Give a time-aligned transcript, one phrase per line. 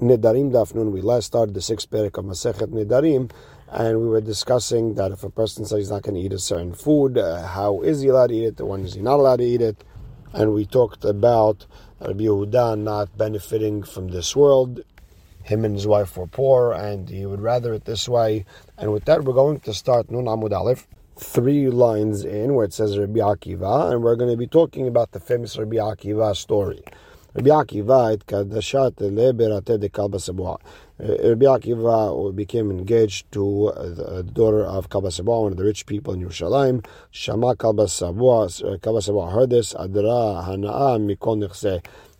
[0.00, 0.92] Nedarim Dafnun.
[0.92, 3.30] We last started the sixth parak of Masechet Nedarim,
[3.68, 6.38] and we were discussing that if a person says he's not going to eat a
[6.38, 8.62] certain food, uh, how is he allowed to eat it?
[8.62, 9.84] When is he not allowed to eat it?
[10.32, 11.66] And we talked about
[12.00, 14.80] Rabbi Yehuda not benefiting from this world.
[15.42, 18.46] Him and his wife were poor, and he would rather it this way.
[18.78, 20.86] And with that, we're going to start Nun Amud Aleph,
[21.18, 25.12] three lines in where it says Rabbi Akiva, and we're going to be talking about
[25.12, 26.82] the famous Rabbi Akiva story.
[27.32, 30.58] Rabbi Akiva et kadashat leberate de Kalbasabua.
[30.98, 36.20] Rabbi Akiva became engaged to the daughter of Kalbasabua, one of the rich people in
[36.20, 36.84] Yerushalayim.
[37.12, 39.74] Shama Kalbasabua, Kalbasabua heard this.
[39.74, 41.48] Adra hana'a mikon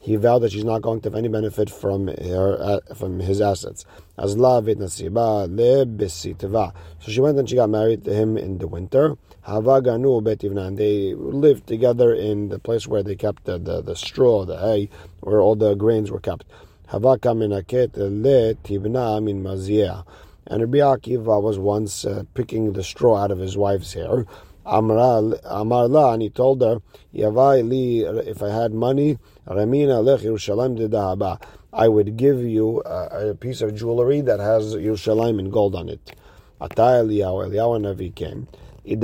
[0.03, 3.43] he vowed that she's not going to have any benefit from her uh, from his
[3.43, 3.85] assets.
[4.17, 4.29] So
[7.07, 9.17] she went and she got married to him in the winter.
[9.47, 14.59] And they lived together in the place where they kept the, the, the straw, the
[14.59, 14.89] hay,
[15.21, 16.47] where all the grains were kept.
[16.93, 17.03] And
[20.63, 24.25] Rabbi Akiva was once uh, picking the straw out of his wife's hair.
[24.71, 26.81] Amar and he told her,
[27.13, 31.43] Yavai li, if I had money, Ramina lech Yerushalayim dehaba.
[31.73, 35.89] I would give you a, a, piece of jewelry that has Yerushalayim in gold on
[35.89, 36.15] it.
[36.61, 38.47] Atay Eliyahu, Eliyahu Navi came.
[38.85, 38.97] He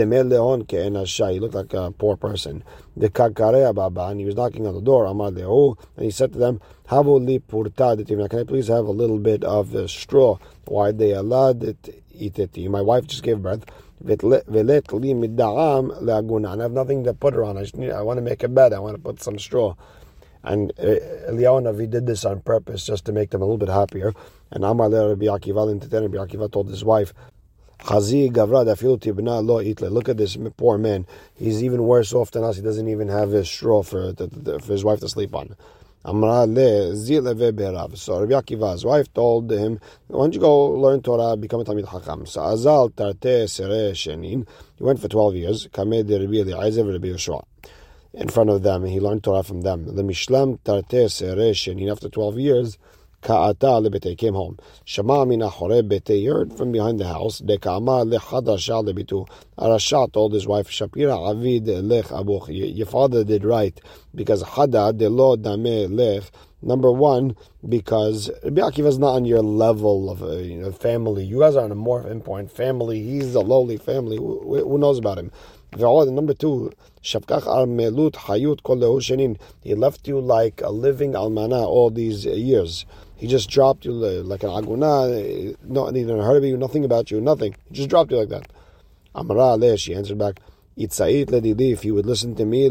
[1.41, 2.65] looked like a poor person.
[2.97, 5.05] The kakare baba, and he was knocking on the door.
[5.07, 8.91] Amar lehu, and he said to them, "Havu li purta Can I please have a
[8.91, 10.39] little bit of straw?
[10.65, 12.03] Why they allowed it?
[12.71, 13.67] My wife just gave birth.
[16.01, 16.59] Leaguna.
[16.59, 17.57] I have nothing to put her on.
[17.57, 18.73] I just need, I want to make a bed.
[18.73, 19.75] I want to put some straw.
[20.43, 20.83] And uh,
[21.31, 24.13] Eliyahu Navi did this on purpose just to make them a little bit happier.
[24.51, 27.13] And Amar Rabbi Akiva, Rabbi Akiva told his wife.
[29.91, 31.07] Look at this poor man.
[31.35, 32.57] He's even worse off than us.
[32.57, 35.57] He doesn't even have a straw for, for his wife to sleep on.
[36.07, 36.95] Amra le
[37.53, 37.97] berav.
[37.99, 41.91] So Rabbi Akiva's wife told him, "Why don't you go learn Torah, become a Talmid
[41.91, 44.47] Chacham?" So Azal tarte sere shenin.
[44.77, 45.67] He went for twelve years.
[45.73, 47.43] Kamed Rabbi Eliezer Rabbi Yehoshua.
[48.15, 49.97] In front of them, he learned Torah from them.
[49.97, 51.91] The Mishlam tarte sere shenin.
[51.91, 52.79] After twelve years.
[53.23, 54.59] Ka'ata lebete came home.
[54.85, 55.51] Shama mina
[55.83, 57.41] bete heard from behind the house.
[57.41, 59.29] Deka'ama lechadasha lebitu.
[59.59, 62.49] Arasha told his wife Shapira avid lech abuch.
[62.49, 63.81] Your father did right
[64.15, 66.25] because hada de lo dame lech.
[66.63, 67.37] Number one,
[67.69, 71.25] because Rabbi is not on your level of uh, you know, family.
[71.25, 73.03] You guys are on a more important family.
[73.03, 74.17] He's a lowly family.
[74.17, 75.31] Who, who knows about him?
[75.77, 76.73] Number two,
[77.03, 82.87] Shavkach al melut hayut kol He left you like a living almana all these years.
[83.17, 85.57] He just dropped you like an aguna.
[85.65, 87.57] No, he heard of you, nothing about you, nothing.
[87.69, 88.51] He just dropped you like that.
[89.15, 90.41] Amara le, she answered back,
[90.77, 92.71] if you would listen to me, he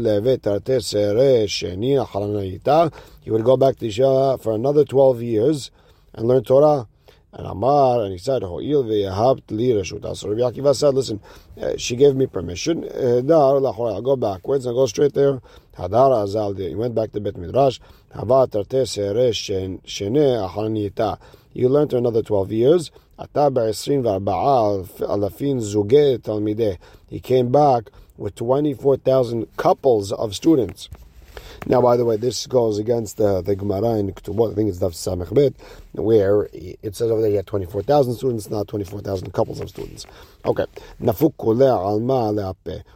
[3.30, 5.72] would go back to yeshiva for another 12 years
[6.14, 6.86] and learn Torah.
[7.36, 10.16] And Amar, and he said, Ho'il ve'yahabt li reshuta.
[10.16, 11.20] So Rabbi Akiva said, listen,
[11.60, 12.82] uh, she gave me permission.
[12.84, 15.42] I'll go backwards and go straight there.
[15.76, 17.78] Hadar azal He went back to Bet Midrash.
[18.14, 18.48] Hava.
[21.52, 22.90] You learned another 12 years.
[27.08, 30.88] He came back with 24,000 couples of students.
[31.68, 34.78] Now, by the way, this goes against the, the Gemara in Ketubot, I think it's
[34.78, 35.52] Daf Samech
[35.92, 40.06] where it says over there he had 24,000 students, not 24,000 couples of students.
[40.44, 40.66] Okay.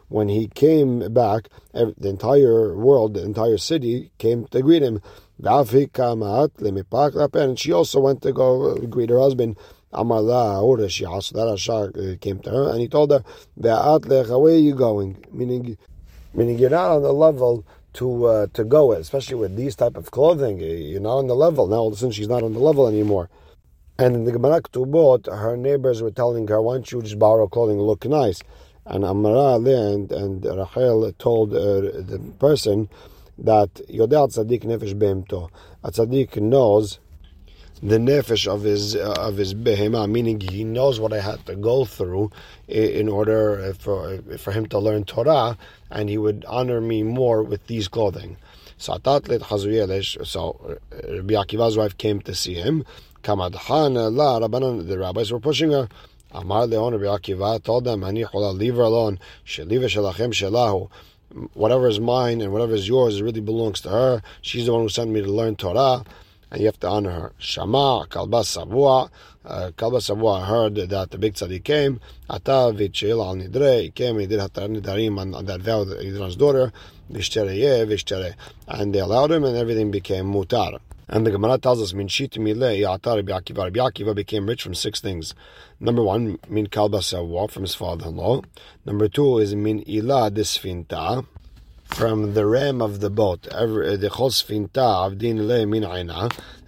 [0.08, 5.02] When he came back, the entire world, the entire city came to greet him.
[5.42, 9.56] And she also went to go uh, greet her husband.
[9.92, 11.20] Amala Urashia.
[11.20, 13.25] So that Ashar uh, came to her and he told her,
[13.56, 15.25] Where are you going?
[15.32, 15.76] Meaning,
[16.32, 17.64] meaning you're not on the level
[17.94, 20.58] to uh, to go, especially with these type of clothing.
[20.60, 21.76] You're not on the level now.
[21.76, 23.28] All of a sudden, she's not on the level anymore.
[23.98, 27.48] And in the Gemara Ketubot, her neighbors were telling her, "Why don't you just borrow
[27.48, 28.40] clothing, look nice?"
[28.86, 31.80] And Amara and and Rachel told uh,
[32.10, 32.88] the person
[33.38, 35.50] that Yodel Tzadik Nefesh Behemto.
[35.82, 36.98] A tzaddik knows
[37.82, 41.56] the nefesh of his uh, of his behema, meaning he knows what I had to
[41.56, 42.31] go through
[42.69, 45.56] in order for for him to learn Torah,
[45.90, 48.37] and he would honor me more with these clothing.
[48.78, 49.19] So uh, Rabbi
[51.34, 52.84] Akiva's wife came to see him.
[53.22, 55.88] The rabbis were pushing her.
[56.32, 59.19] Amar Leon Rabbi Akiva told them, "Ani leave her alone.
[59.44, 60.88] Sheliva shelachem shelahu."
[61.54, 64.22] Whatever is mine and whatever is yours it really belongs to her.
[64.40, 66.04] She's the one who sent me to learn Torah
[66.50, 67.32] and you have to honor her.
[67.38, 69.11] Shama, Kalba Savua,
[69.44, 74.19] uh, Kalba Savua heard that the big tzaddik came, Ata v'chil al nidre, he came,
[74.19, 76.73] he did hatar nidarim on, that vow that his daughter,
[77.12, 78.35] v'ishtereye, v'ishtere,
[78.69, 80.79] and they allowed him and everything became mutar.
[81.12, 83.64] And the Gemara tells us, Min shit milei Rabbi Akiva.
[83.64, 85.35] Rabbi Akiva became rich from six things.
[85.81, 88.43] Number one, Min kalba from his father-in-law.
[88.87, 91.26] Number two is Min ila disfinta,
[91.94, 93.46] from the ram of the boat.
[93.52, 95.84] Every the chosfinta avdin le min.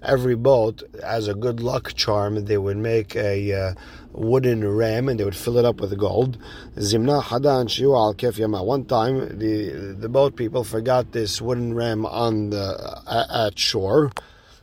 [0.03, 2.45] Every boat has a good luck charm.
[2.45, 3.75] They would make a uh,
[4.13, 6.39] wooden ram and they would fill it up with gold.
[6.77, 8.39] Zimna hadan shiu al kef.
[8.65, 14.11] One time, the the boat people forgot this wooden ram on the at shore.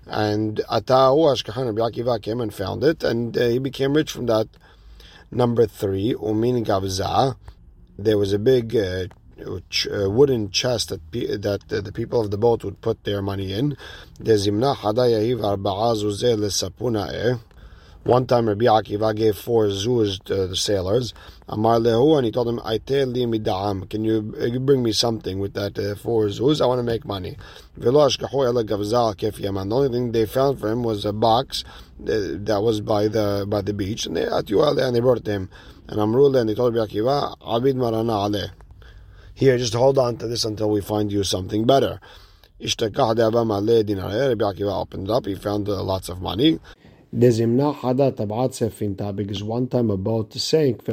[0.06, 4.26] And Atahu Ashkahan Rabbi Akiva came and found it, and uh, he became rich from
[4.26, 4.48] that.
[5.32, 7.36] Number three, Umin Gavza.
[7.98, 9.06] There was a big uh,
[10.10, 13.78] wooden chest that that uh, the people of the boat would put their money in.
[18.04, 21.14] One time Rabbi Akiva gave four zuz to the sailors.
[21.50, 23.90] Amar lehu, and he told them, li mida'am.
[23.90, 24.22] Can you
[24.62, 26.62] bring me something with that uh, four zuz?
[26.62, 27.36] I want to make money.
[27.78, 27.92] The
[29.72, 33.62] only thing they found for him was a box uh, that was by the by
[33.62, 35.50] the beach, and they and they brought it to him.
[35.90, 38.52] And Amrullah, and they told Rabbi Akiva, Abid marana aleh.
[39.40, 42.02] Here, just hold on to this until we find you something better.
[42.60, 46.60] Rabbi Akiva opened it up, he found uh, lots of money.
[47.10, 47.58] Because one
[49.70, 50.86] time a boat sank,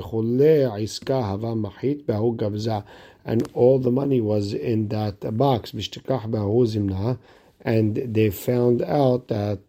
[3.24, 5.72] and all the money was in that box.
[7.62, 9.66] And they found out that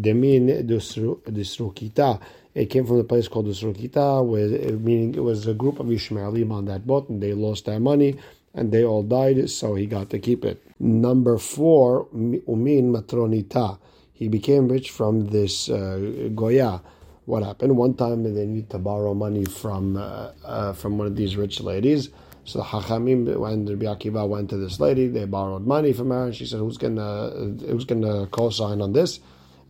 [0.00, 2.20] Demin Disrukita,
[2.54, 4.48] it came from the place called the Surkita, where
[4.78, 8.18] meaning it was a group of Ishmaelim on that boat, and they lost their money
[8.54, 10.60] and they all died, so he got to keep it.
[10.80, 13.78] Number four, Umin Matronita
[14.20, 16.82] he became rich from this uh, Goya.
[17.24, 17.76] What happened?
[17.78, 21.60] One time they need to borrow money from uh, uh, from one of these rich
[21.60, 22.10] ladies.
[22.44, 26.34] So Hachamim, when Rabbi Akiva went to this lady, they borrowed money from her, and
[26.34, 27.30] she said, "Who's gonna
[27.66, 29.20] who's gonna co-sign on this?"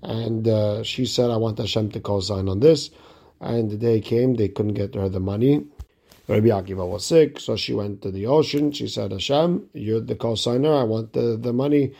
[0.02, 2.91] And uh, she said, "I want Hashem to co-sign on this."
[3.41, 5.64] And the day came, they couldn't get her the money.
[6.29, 8.73] Rabbi Akiva was sick, so she went to the ocean.
[8.73, 10.73] She said, "Hashem, you're the co-signer.
[10.75, 11.93] I want the, the money."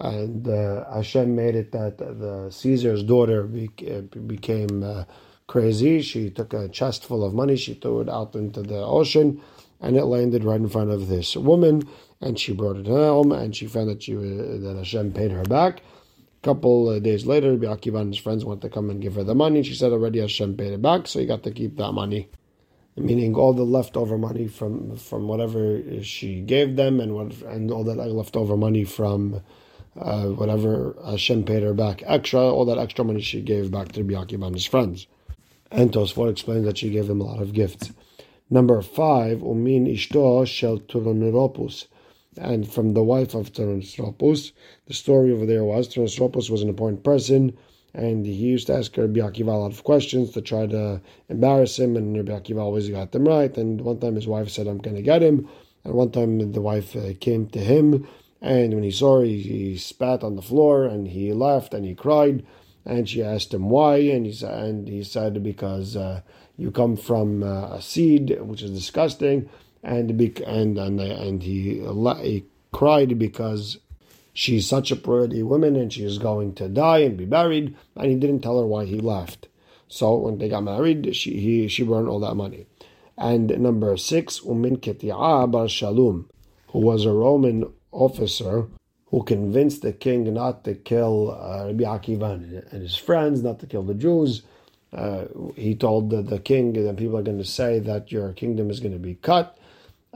[0.00, 5.04] and uh, Hashem made it that the Caesar's daughter uh, became uh,
[5.46, 6.02] crazy.
[6.02, 9.40] She took a chest full of money, she threw it out into the ocean,
[9.80, 11.88] and it landed right in front of this woman.
[12.20, 15.82] And she brought it home, and she found that she that Hashem paid her back.
[16.44, 19.62] Couple days later, Akiva and his friends went to come and give her the money.
[19.62, 22.28] She said already Hashem paid it back, so he got to keep that money
[22.96, 27.84] meaning all the leftover money from from whatever she gave them, and what and all
[27.84, 29.42] that leftover money from
[29.98, 34.02] uh, whatever Hashem paid her back extra, all that extra money she gave back to
[34.02, 35.06] Rabbi Akiva and his friends.
[35.70, 37.92] And Tosfot explains that she gave them a lot of gifts.
[38.48, 41.88] Number five, Umin Ishto Shel Turoneropus.
[42.36, 44.52] And from the wife of Turoneropus,
[44.86, 47.56] the story over there was Turoneropus was an important person,
[47.94, 51.78] and he used to ask Rabbi Akiva a lot of questions to try to embarrass
[51.78, 53.56] him, and Rabbi Akiva always got them right.
[53.56, 55.48] And one time his wife said, I'm going to get him.
[55.84, 58.06] And one time the wife uh, came to him
[58.44, 61.86] and when he saw her, he, he, spat on the floor and he laughed, and
[61.86, 62.44] he cried.
[62.84, 66.20] And she asked him why, and he said, and he said because uh,
[66.58, 69.48] you come from uh, a seed, which is disgusting,
[69.84, 71.84] and and and and he
[72.22, 73.78] he cried because
[74.32, 78.10] she's such a pretty woman and she is going to die and be buried, and
[78.10, 79.48] he didn't tell her why he left.
[79.88, 82.66] So when they got married, she he she burned all that money.
[83.16, 86.28] And number six, Umin Keti'a Bar Shalom,
[86.68, 88.66] who was a Roman officer
[89.10, 92.32] who convinced the king not to kill uh, Rabbi Akiva
[92.72, 94.42] and his friends, not to kill the Jews.
[94.92, 98.70] Uh, he told the, the king that people are going to say that your kingdom
[98.70, 99.56] is going to be cut.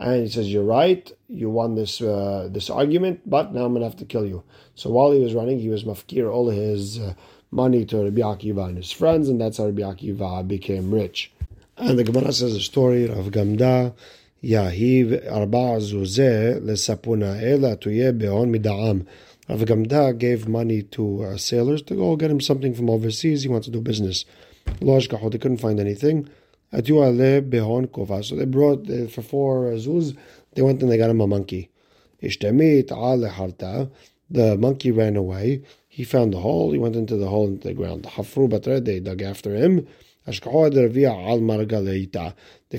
[0.01, 1.11] And he says, "You're right.
[1.29, 4.45] You won this uh, this argument, but now I'm gonna have to kill you."
[4.77, 7.15] So while he was running, he was mafkir all his uh,
[7.51, 11.33] money to Rabbi Akiva and his friends, and that's how Rabbi Akiva became rich.
[11.77, 13.95] And the Gemara says a story of Gamda.
[14.43, 19.05] Yahiv arba zuzeh lesapuna ela tuye beon Midam.
[19.49, 23.43] Rav Gamda gave money to uh, sailors to go get him something from overseas.
[23.43, 24.25] He wants to do business.
[24.81, 26.29] Loshkaho, they couldn't find anything.
[26.71, 27.41] So they
[28.45, 30.15] brought uh, for four zuz.
[30.55, 31.71] They went and they got him a monkey.
[32.21, 33.89] The
[34.59, 35.63] monkey ran away.
[35.89, 36.73] He found the hole.
[36.73, 38.03] He went into the hole into the ground.
[38.05, 38.85] Hafru batre.
[38.85, 39.87] They dug after him.
[40.27, 40.35] They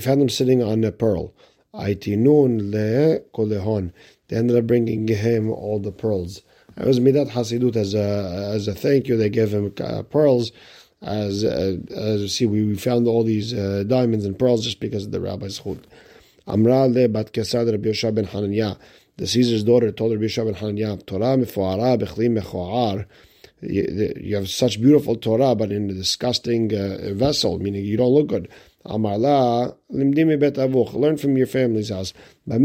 [0.00, 1.34] found him sitting on a pearl.
[1.74, 3.92] Aitinun le kolehon.
[4.28, 6.42] They ended up bringing him all the pearls.
[6.76, 9.16] It was midat hasidut as a as a thank you.
[9.16, 10.52] They gave him uh, pearls.
[11.02, 14.80] As uh, as you see, we, we found all these uh, diamonds and pearls just
[14.80, 15.86] because of the rabbi's chut.
[16.46, 18.76] Amra le bat kesad Rabbi Yosha ben Hananiah.
[19.16, 23.06] the Caesar's daughter told Rabbi Yishua ben Hananya, Torah mefoara bechli mechoar.
[23.62, 28.28] You have such beautiful Torah, but in a disgusting uh, vessel, meaning you don't look
[28.28, 28.48] good.
[28.86, 30.94] Amarla limdimi bet avuch.
[30.94, 32.14] Learn from your family's house.
[32.46, 32.64] And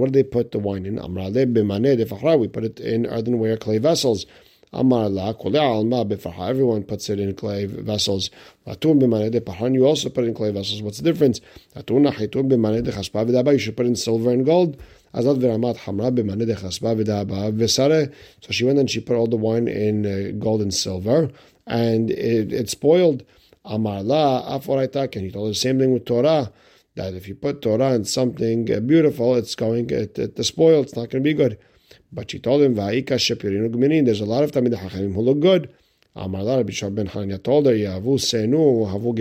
[0.00, 0.96] What do they put the wine in?
[0.96, 4.24] Amrale b'maneh We put it in earthenware clay vessels.
[4.72, 6.48] B'farha.
[6.48, 8.30] Everyone puts it in clay vessels.
[8.66, 10.82] You also put it in clay vessels.
[10.82, 11.40] What's the difference?
[11.74, 11.82] You
[13.58, 14.76] should put it in silver and gold.
[15.14, 15.22] So
[18.50, 21.30] she went and she put all the wine in uh, gold and silver,
[21.66, 23.24] and it, it spoiled.
[23.64, 25.22] Amarla aforaitaken.
[25.22, 26.52] He told the same thing with Torah
[26.96, 30.82] that if you put Torah in something uh, beautiful, it's going to, to, spoil.
[30.82, 31.58] It's not going to be good.
[32.12, 35.40] But she told him, "Va'ika shepirinu gminin." There's a lot of tamid hachamim who look
[35.40, 35.68] good.
[36.16, 39.14] Amarla Rabbi Shab ben Hananya told her, "Yavu senu havu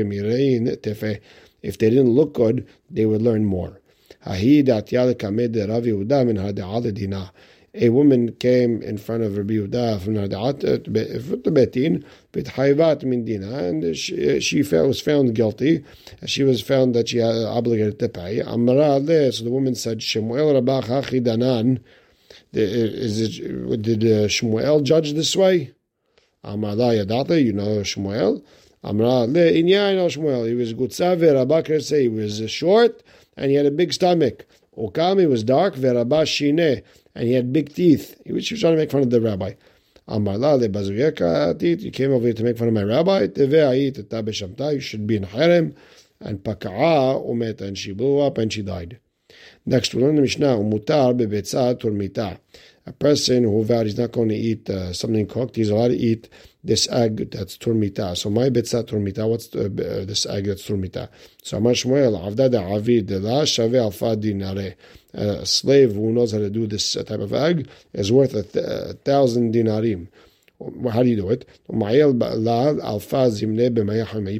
[0.78, 1.20] tefe."
[1.62, 3.82] If they didn't look good, they would learn more.
[7.78, 13.96] A woman came in front of Rabbi Yehuda from the Betin, b'tchayvat min dina, and
[13.98, 15.84] she, she was found guilty.
[16.26, 18.42] She was found that she had obligated to pay.
[18.42, 21.80] Amara so the woman said, Shemuel Rabach Hachi Danan,
[22.56, 25.72] is it, did uh, Shmuel judge this way?
[26.44, 26.84] You know
[27.84, 28.44] Shmuel?
[28.84, 33.04] He was gutzave, Rabakar say he was short
[33.36, 34.46] and he had a big stomach.
[34.78, 36.84] Okami was dark, verabah
[37.16, 38.22] and he had big teeth.
[38.26, 39.54] He was, he trying to make fun of the rabbi.
[40.08, 43.28] You came over here to make fun of my rabbi.
[44.72, 45.74] You should be in harem.
[46.20, 49.00] And paka'a umeta, and she blew up and she died.
[49.66, 52.38] Next, we learn the Mishnah, umutar bebetza turmita.
[52.88, 55.96] A person who vowed he's not going to eat uh, something cooked, he's allowed to
[55.98, 56.30] eat
[56.64, 58.16] this egg that's turmita.
[58.16, 61.10] So my betza turmita, what's uh, this egg that's turmita?
[61.42, 64.76] So Amar Shmuel, avda da avid la shave alfa dinare
[65.16, 68.66] a slave who knows how to do this type of egg is worth a, th-
[68.66, 70.08] a thousand dinarim.
[70.92, 71.46] How do you do it?
[71.70, 71.76] You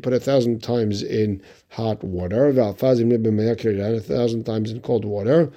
[0.02, 5.52] put a thousand times in hot water, a thousand times in cold water,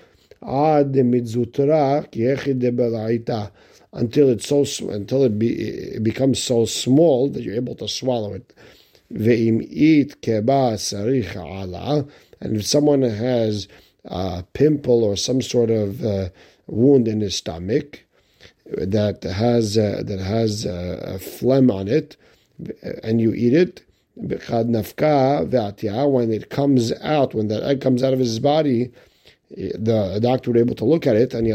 [3.92, 5.48] until it's so until it, be,
[5.94, 8.52] it becomes so small that you're able to swallow it.
[12.40, 13.68] And if someone has
[14.04, 16.28] a pimple or some sort of uh,
[16.66, 18.04] wound in his stomach
[18.66, 22.16] that has uh, that has uh, a phlegm on it,
[23.02, 23.84] and you eat it.
[24.14, 24.42] When it
[26.50, 28.90] comes out, when that egg comes out of his body,
[29.50, 31.46] the doctor be able to look at it and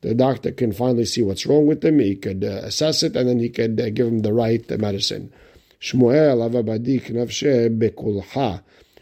[0.00, 1.98] the doctor can finally see what's wrong with him.
[1.98, 5.32] He could uh, assess it and then he could uh, give him the right medicine.
[5.80, 6.42] Shmuel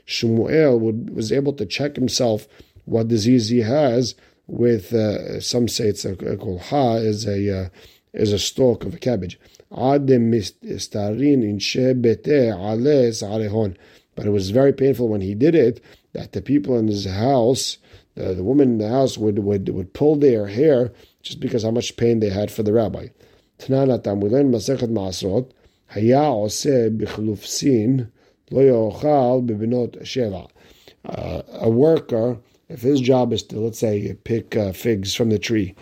[0.06, 2.46] Shmuel would, was able to check himself
[2.84, 4.14] what disease he has
[4.48, 7.68] with uh, some say it's a, a kolha is a uh,
[8.12, 9.38] is a stalk of a cabbage.
[9.70, 10.06] But
[14.26, 15.80] it was very painful when he did it
[16.14, 17.78] that the people in his house,
[18.14, 21.70] the, the woman in the house would, would would pull their hair just because how
[21.70, 23.08] much pain they had for the rabbi.
[23.58, 25.50] Tananatam, we learn Masechet Maasrot,
[25.88, 28.10] Haya Oseh Bichlufsin,
[31.04, 32.38] uh, a worker,
[32.68, 35.74] if his job is to, let's say, pick uh, figs from the tree,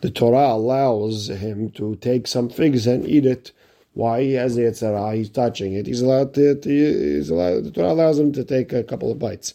[0.00, 3.52] the Torah allows him to take some figs and eat it.
[3.94, 5.86] Why he has the Yetzirah, he's touching it.
[5.86, 9.54] He's allowed to, he's allowed, the Torah allows him to take a couple of bites.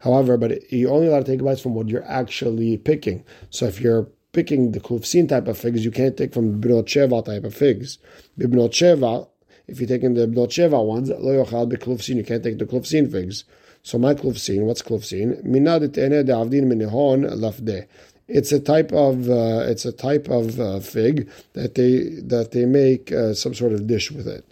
[0.00, 3.24] However, but you only allowed to take bites from what you're actually picking.
[3.50, 7.24] So if you're picking the klufsin type of figs, you can't take from bibnot sheva
[7.24, 7.98] type of figs.
[8.38, 9.26] Bibnot sheva,
[9.68, 13.44] if you're taking the Bnot Sheva ones, lo yochal you can't take the klufsin figs.
[13.82, 15.44] So my klufsin, what's klufsin?
[15.44, 17.86] Minad ene de'avdin minihon lafde.
[18.28, 22.66] It's a type of uh, it's a type of uh, fig that they that they
[22.66, 24.44] make uh, some sort of dish with it.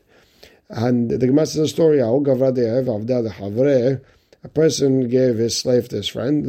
[0.71, 2.01] And the Gemara says a story.
[2.01, 2.07] A
[4.49, 6.47] person gave his slave to his friend,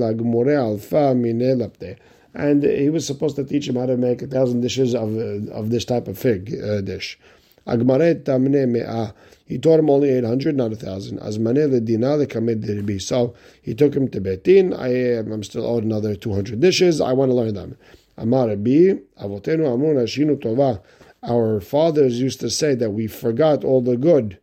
[2.34, 5.17] and he was supposed to teach him how to make a thousand dishes of
[5.50, 7.19] of this type of fig uh, dish.
[7.67, 9.13] Agmaret tamne.
[9.47, 11.19] He taught him only 800, not 1,000.
[11.19, 13.01] Azmane ledina lekamed dirbi.
[13.01, 14.77] So he took him to Betin.
[14.77, 16.99] I am still owed another 200 dishes.
[16.99, 17.77] I want to learn them.
[18.17, 20.81] Amar amun tova.
[21.23, 24.37] Our fathers used to say that we forgot all the good.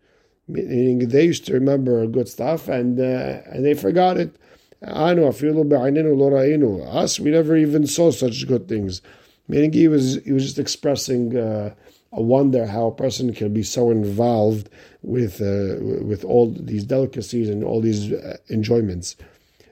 [0.48, 4.36] Meaning they used to remember good stuff and, uh, and they forgot it.
[4.86, 6.86] I know a few little beininu Lorainu.
[6.94, 9.00] Us, we never even saw such good things.
[9.48, 11.74] Meaning he was he was just expressing uh,
[12.16, 14.68] I wonder how a person can be so involved
[15.02, 19.16] with uh, with all these delicacies and all these uh, enjoyments.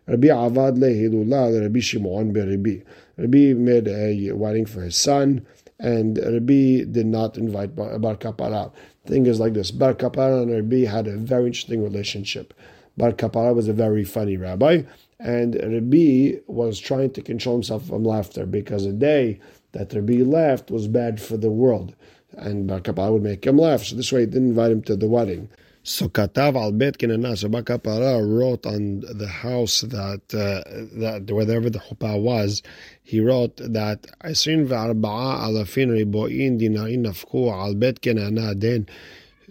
[0.07, 2.79] Rabbi Avad lehilula Rabbi Shimon Rabbi.
[3.17, 5.47] Rabbi made a wedding for his son,
[5.79, 8.73] and Rabbi did not invite Bar Kapara.
[9.07, 12.55] Thing is like this: Bar Kapara and Rabbi had a very interesting relationship.
[12.97, 14.83] Bar Kapara was a very funny rabbi,
[15.21, 19.39] and Rabbi was trying to control himself from laughter because a day
[19.73, 21.95] that Rabbi laughed was bad for the world,
[22.37, 23.85] and Kapara would make him laugh.
[23.85, 25.49] So this way, he didn't invite him to the wedding.
[25.85, 30.63] So Katav al Kenana, so Bar Kapara wrote on the house that uh,
[31.01, 32.63] that wherever the chuppah was,
[33.03, 38.87] he wrote that Asrin ve'arba'a alafin ribo'in dinarin nafku al Bet Kenana den.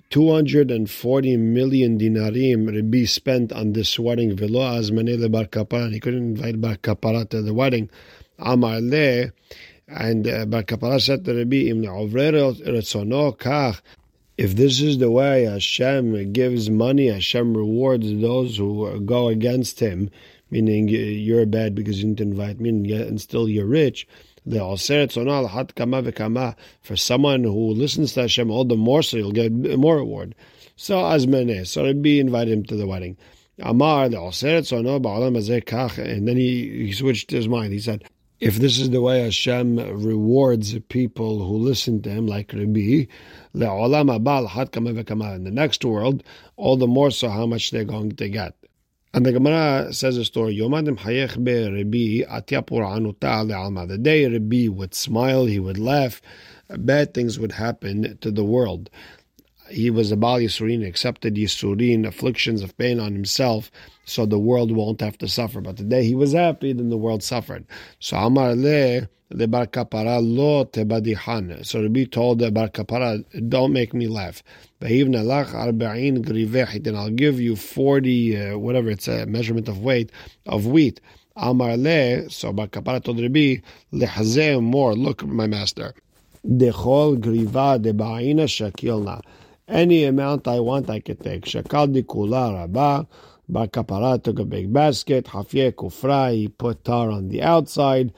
[0.09, 4.33] 240 million dinarim Rabbi spent on this wedding.
[4.35, 5.91] Velo azmane bar kapara.
[5.91, 7.89] He couldn't invite bar kapara to the wedding.
[8.39, 9.33] Amar le,
[9.95, 10.63] and uh, bar
[11.25, 13.81] to Rabbi, Im retzono kach.
[14.37, 20.09] If this is the way Hashem gives money, Hashem rewards those who go against Him,
[20.49, 24.07] meaning you're bad because you didn't invite me, and still you're rich.
[24.43, 24.77] For
[26.95, 30.33] someone who listens to Hashem all the more, so you'll get more reward.
[30.75, 33.17] So Azmane, so Rabbi invited him to the wedding.
[33.59, 34.17] Amar the
[35.97, 37.73] and then he, he switched his mind.
[37.73, 38.03] He said,
[38.41, 43.05] if this is the way Hashem rewards people who listen to him, like Rabbi,
[43.53, 43.59] in
[45.43, 46.23] the next world,
[46.57, 48.55] all the more so how much they're going to get.
[49.13, 50.57] And the Gemara says a story.
[50.57, 50.67] The
[54.01, 56.21] day Rabbi would smile, he would laugh,
[56.69, 58.89] bad things would happen to the world.
[59.71, 63.71] He was a Baal Yisurin, accepted Yisurin, afflictions of pain on himself,
[64.05, 65.61] so the world won't have to suffer.
[65.61, 67.65] But the day he was happy, then the world suffered.
[67.99, 71.65] So Amar le the Bar Kapara lo tebadihan.
[71.65, 74.43] So Rabbi told the Bar Kapara, don't make me laugh.
[74.79, 75.15] Then
[76.95, 80.11] I'll give you 40, uh, whatever it's a measurement of weight,
[80.45, 80.99] of wheat.
[81.37, 83.57] Amar le, so Bar Kapara told Rabbi,
[83.93, 85.93] lehazeh more, look my master.
[86.45, 89.21] Dechol griva debaina shakilna.
[89.67, 91.45] Any amount I want, I can take.
[91.45, 93.07] Shakal di kula rabah.
[93.47, 95.25] Bar Kapara took a big basket.
[95.25, 98.13] Hafye kufra, he put tar on the outside.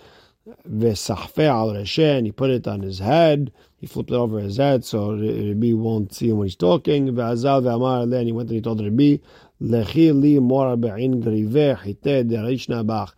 [0.69, 3.51] Vesahfe al and he put it on his head.
[3.77, 7.07] He flipped it over his head so Rabbi won't see him when he's talking.
[7.07, 9.17] Ve'azal ve'amar and he went and he told Rabbi,
[9.61, 13.15] Lechi li mora be'in grive hite derishna bach.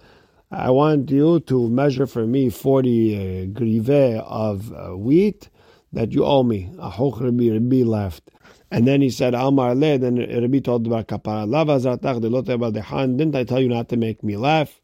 [0.51, 5.49] I want you to measure for me 40 uh, grive of uh, wheat
[5.95, 6.69] that you owe me.
[6.77, 8.29] Ahoch Rabbi, Rabbi left.
[8.69, 13.35] And then he said, Amar le, then Rabbi told Bar Kapara, Lava zartach de Didn't
[13.35, 14.81] I tell you not to make me laugh?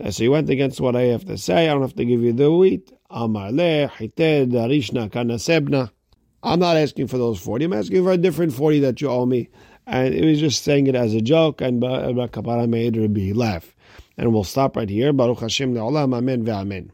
[0.00, 1.68] Uh, so he went against what I have to say.
[1.68, 2.92] I don't have to give you the wheat.
[3.10, 5.90] Amar le, hited, arishna, kanasebna.
[6.42, 7.64] I'm not asking for those 40.
[7.64, 9.48] I'm asking for a different 40 that you owe me.
[9.86, 13.74] And he was just saying it as a joke, and Kapara made Rabbi laugh.
[14.16, 15.12] And we'll stop right here.
[15.12, 16.90] Baruch Hashem le'olam, amen ve'amen.